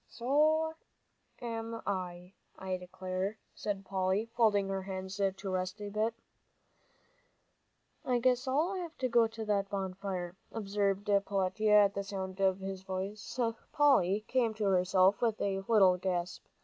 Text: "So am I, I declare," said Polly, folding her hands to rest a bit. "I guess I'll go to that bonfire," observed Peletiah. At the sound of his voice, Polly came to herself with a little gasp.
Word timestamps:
"So 0.09 0.73
am 1.43 1.79
I, 1.85 2.33
I 2.57 2.77
declare," 2.77 3.37
said 3.53 3.85
Polly, 3.85 4.25
folding 4.35 4.67
her 4.69 4.81
hands 4.81 5.21
to 5.37 5.49
rest 5.51 5.79
a 5.79 5.89
bit. 5.89 6.15
"I 8.03 8.17
guess 8.17 8.47
I'll 8.47 8.89
go 9.11 9.27
to 9.27 9.45
that 9.45 9.69
bonfire," 9.69 10.35
observed 10.51 11.05
Peletiah. 11.05 11.85
At 11.85 11.93
the 11.93 12.03
sound 12.03 12.39
of 12.39 12.57
his 12.61 12.81
voice, 12.81 13.39
Polly 13.73 14.25
came 14.27 14.55
to 14.55 14.63
herself 14.63 15.21
with 15.21 15.39
a 15.39 15.59
little 15.67 15.97
gasp. 15.97 16.45